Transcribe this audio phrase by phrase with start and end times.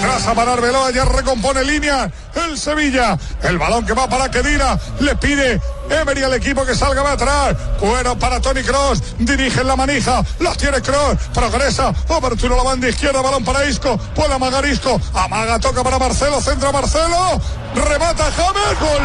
[0.00, 3.18] Retrasa para Arbeloa, ya recompone línea el Sevilla.
[3.42, 4.78] El balón que va para Kedira.
[5.00, 5.60] Le pide
[5.90, 7.54] Emery al equipo que salga va atrás.
[7.78, 9.02] Cuero para Tony Cross.
[9.18, 10.22] Dirige en la manija.
[10.38, 11.18] Los tiene Cross.
[11.34, 11.92] Progresa.
[12.08, 13.20] Apertura la banda izquierda.
[13.20, 13.98] Balón para Isco.
[14.14, 14.98] Puede amagar Isco.
[15.12, 16.40] Amaga, toca para Marcelo.
[16.40, 17.38] Centra Marcelo.
[17.74, 18.80] Remata James.
[18.80, 19.02] Gol,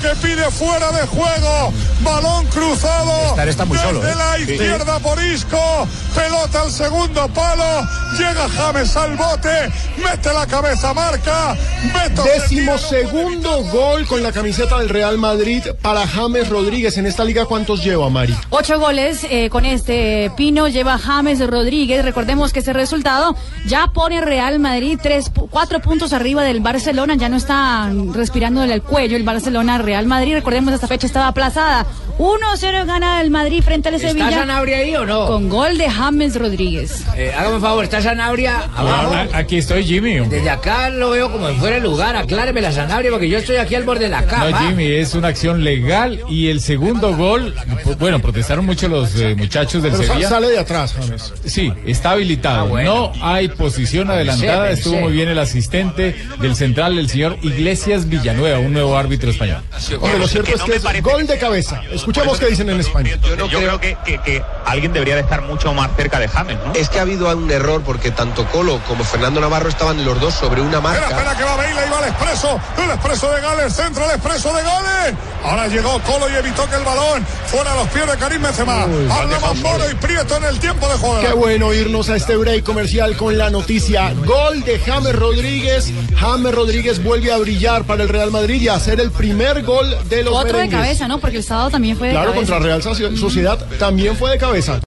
[0.00, 1.72] que pide fuera de juego.
[2.00, 3.30] Balón cruzado.
[3.30, 4.14] Estar está muy desde solo, ¿eh?
[4.16, 4.52] la Sí.
[4.52, 5.88] izquierda por Isco.
[6.14, 7.88] Pelota al segundo palo.
[8.18, 9.72] Llega James al bote.
[9.96, 11.56] Mete la cabeza, marca.
[11.92, 16.96] Beto Décimo segundo gol con la camiseta del Real Madrid para James Rodríguez.
[16.98, 18.36] En esta liga, ¿cuántos lleva, Mari?
[18.50, 22.04] Ocho goles eh, con este Pino lleva James Rodríguez.
[22.04, 23.36] Recordemos que ese resultado
[23.66, 27.14] ya pone Real Madrid tres, cuatro puntos arriba del Barcelona.
[27.16, 30.34] Ya no está respirándole el cuello el Barcelona Real Madrid.
[30.34, 31.86] Recordemos esta fecha estaba aplazada.
[32.18, 35.26] 1-0 gana el Madrid frente al ¿Está Sevilla Sanabria ahí o no?
[35.26, 37.04] con gol de James Rodríguez.
[37.16, 39.14] Eh, hágame un favor, ¿está Sanabria abajo?
[39.32, 40.20] Aquí estoy, Jimmy.
[40.20, 40.36] hombre.
[40.38, 42.14] Desde acá lo veo como en fuera de lugar.
[42.14, 44.50] Acláreme la Sanabria porque yo estoy aquí al borde de la cama.
[44.50, 47.52] No, Jimmy, es una acción legal y el segundo gol,
[47.98, 50.28] bueno, protestaron mucho los eh, muchachos del Pero Sevilla.
[50.28, 51.32] sale de atrás, James.
[51.44, 52.60] Sí, está habilitado.
[52.60, 53.12] Ah, bueno.
[53.16, 54.70] No hay posición adelantada.
[54.70, 59.62] Estuvo muy bien el asistente del central, el señor Iglesias Villanueva, un nuevo árbitro español.
[60.00, 61.82] Hombre, lo cierto es que es gol de cabeza.
[61.90, 63.18] Escuchemos qué dicen en España.
[63.36, 66.72] Yo, creo que, que- que alguien debería de estar mucho más cerca de James, ¿no?
[66.74, 70.34] Es que ha habido un error porque tanto Colo como Fernando Navarro estaban los dos
[70.34, 71.08] sobre una Espera, marca.
[71.08, 72.60] espera que va Bale y va al expreso.
[72.82, 75.14] El expreso de Gales, centra el expreso de Gales.
[75.44, 78.82] Ahora llegó Colo y evitó que el balón fuera a los pies de Karim Benzema.
[78.84, 81.20] Habla Moro y Prieto en el tiempo de juego.
[81.20, 84.12] Qué bueno irnos a este break comercial con la noticia.
[84.24, 85.92] Gol de James Rodríguez.
[86.18, 89.94] James Rodríguez vuelve a brillar para el Real Madrid y a hacer el primer gol
[90.08, 90.80] de los Otro de merengues.
[90.80, 91.18] cabeza, ¿no?
[91.18, 92.52] Porque el sábado también fue de Claro, cabeza.
[92.54, 94.80] contra Real Soci- Sociedad también fue de cabeza.